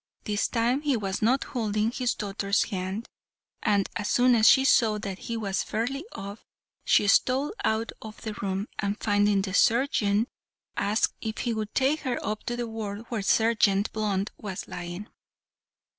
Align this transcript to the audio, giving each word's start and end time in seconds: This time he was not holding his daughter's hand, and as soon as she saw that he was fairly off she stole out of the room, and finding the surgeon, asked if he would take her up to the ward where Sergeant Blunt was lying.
This 0.23 0.47
time 0.47 0.81
he 0.81 0.97
was 0.97 1.21
not 1.21 1.43
holding 1.43 1.91
his 1.91 2.15
daughter's 2.15 2.63
hand, 2.63 3.07
and 3.61 3.87
as 3.95 4.09
soon 4.09 4.33
as 4.33 4.49
she 4.49 4.65
saw 4.65 4.97
that 4.97 5.19
he 5.19 5.37
was 5.37 5.61
fairly 5.61 6.03
off 6.13 6.43
she 6.83 7.07
stole 7.07 7.53
out 7.63 7.91
of 8.01 8.19
the 8.21 8.33
room, 8.41 8.67
and 8.79 8.97
finding 8.99 9.43
the 9.43 9.53
surgeon, 9.53 10.25
asked 10.75 11.13
if 11.21 11.37
he 11.41 11.53
would 11.53 11.75
take 11.75 11.99
her 11.99 12.17
up 12.25 12.43
to 12.45 12.55
the 12.55 12.65
ward 12.67 13.05
where 13.09 13.21
Sergeant 13.21 13.93
Blunt 13.93 14.31
was 14.39 14.67
lying. 14.67 15.05